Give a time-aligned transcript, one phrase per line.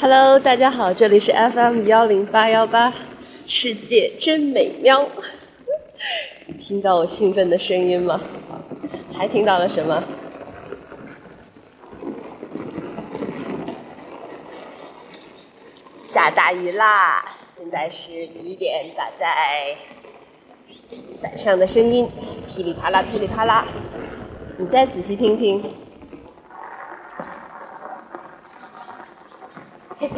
[0.00, 2.94] Hello，大家好，这里是 FM 幺零八幺八，
[3.48, 5.08] 世界真美妙。
[6.56, 8.20] 听到我兴奋的声音吗？
[9.12, 10.00] 还听到了什么？
[15.96, 17.36] 下大雨啦！
[17.52, 19.76] 现在是雨点打在
[21.10, 22.08] 伞上的声音，
[22.46, 23.66] 噼里啪啦，噼里啪啦。
[24.58, 25.60] 你再仔细听听。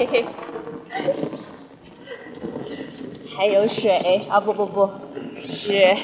[0.00, 0.24] 嘿嘿，
[3.36, 4.40] 还有水啊！
[4.40, 4.88] 不不不，
[5.44, 5.94] 是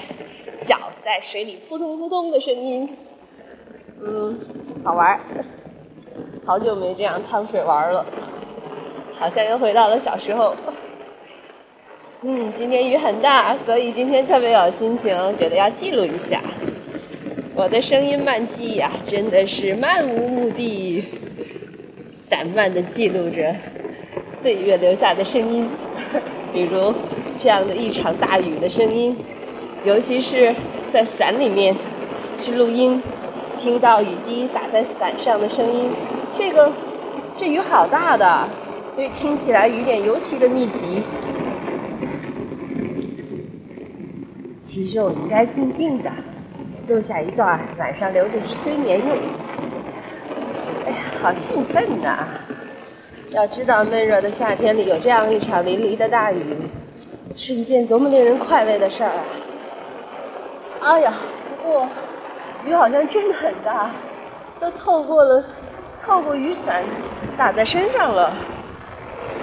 [0.61, 2.95] 脚在水里扑通扑通的声音。
[4.05, 4.39] 嗯，
[4.85, 5.21] 好玩儿，
[6.45, 8.05] 好久没这样趟水玩了，
[9.19, 10.55] 好像又回到了小时候。
[12.21, 16.43] 嗯，今天雨很大，所以今天特别有心情，觉得要记录一下。
[17.55, 21.03] 我的声音漫记呀，真的是漫无目的。
[22.07, 23.55] 散漫的记录着
[24.47, 25.69] 岁月留下的声音，
[26.55, 26.95] 比如
[27.37, 29.16] 这样的一场大雨的声音，
[29.83, 30.55] 尤其是
[30.93, 31.75] 在伞里面
[32.37, 33.03] 去录音，
[33.61, 35.91] 听到雨滴打在伞上的声音，
[36.33, 36.73] 这个
[37.37, 38.49] 这雨好大的，
[38.88, 41.03] 所以听起来雨点尤其的密集。
[44.60, 46.13] 其实我应该静静的
[46.87, 49.09] 录下一段，晚上留着催眠用。
[50.87, 52.29] 哎呀好兴奋呐！
[53.37, 56.56] 要知道，闷热的夏天里有这样一场淋漓的大雨，
[57.37, 59.23] 是一件多么令人快慰的事儿啊！
[60.80, 61.12] 哎呀，
[61.62, 61.87] 不过
[62.64, 63.90] 雨好像真的很大，
[64.59, 65.44] 都透过了，
[66.03, 66.82] 透过雨伞
[67.37, 68.32] 打在身上了。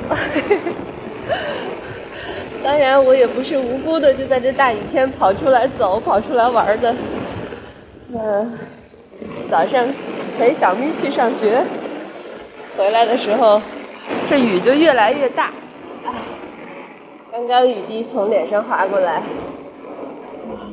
[2.64, 6.96] 当然，我也不是无辜的，就在这大雨天跑出来走、跑出来玩的。
[8.12, 8.58] 嗯，
[9.52, 9.86] 早上。
[10.36, 11.64] 陪小咪去上学，
[12.76, 13.62] 回来的时候，
[14.34, 15.52] 这雨就越来越大。
[16.04, 16.12] 哎，
[17.32, 19.22] 刚刚雨滴从脸上滑过来，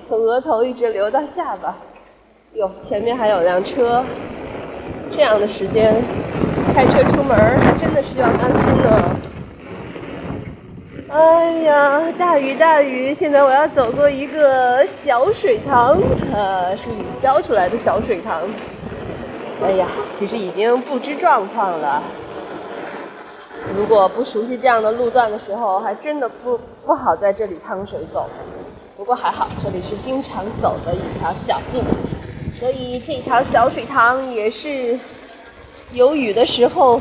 [0.08, 1.76] 从额头一直流到下巴。
[2.54, 4.02] 哟，前面还有辆车，
[5.10, 5.94] 这样的时间
[6.74, 9.16] 开车出门还真的需要当心呢。
[11.10, 13.12] 哎呀，大雨大雨！
[13.12, 16.00] 现在我要走过一个小水塘，
[16.32, 18.40] 呃，是雨浇出来的小水塘。
[19.62, 22.02] 哎呀，其实已经不知状况了。
[23.76, 28.28] 如果不熟悉这样的路段的时候，还真的不不好在这里趟水走。
[28.96, 31.80] 不过还好，这里是经常走的一条小路，
[32.52, 34.98] 所以这条小水塘也是
[35.92, 37.00] 有雨的时候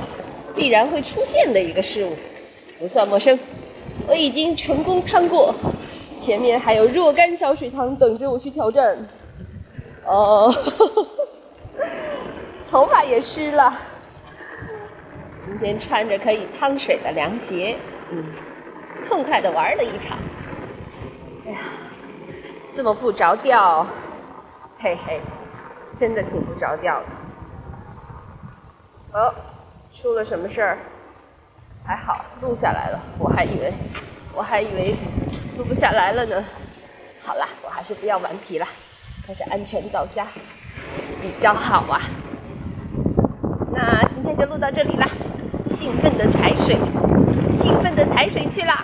[0.55, 2.15] 必然会出现的一个事物，
[2.79, 3.37] 不算陌生。
[4.07, 5.53] 我已经成功趟过，
[6.23, 8.97] 前面还有若干小水塘等着我去挑战。
[10.05, 10.55] 哦。
[12.71, 13.73] 头发也湿了，
[15.59, 17.75] 天穿着可以趟水的凉鞋，
[18.09, 18.23] 嗯，
[19.07, 20.17] 痛快的玩了一场。
[21.45, 21.59] 哎呀，
[22.71, 23.85] 这么不着调，
[24.79, 25.19] 嘿嘿，
[25.99, 27.05] 真的挺不着调的。
[29.19, 29.33] 哦，
[29.91, 30.77] 出了什么事儿？
[31.85, 33.73] 还好录下来了，我还以为
[34.35, 34.95] 我还以为
[35.57, 36.45] 录不下来了呢。
[37.25, 38.67] 好啦，我还是不要顽皮了，
[39.25, 40.27] 还是安全到家
[41.19, 42.01] 比较好啊。
[43.71, 45.09] 那今天就录到这里啦，
[45.69, 46.75] 兴奋的踩水，
[47.51, 48.83] 兴奋的踩水去啦。